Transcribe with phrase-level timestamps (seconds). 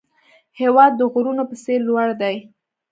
[0.59, 2.35] هېواد د غرونو په څېر لوړ دی.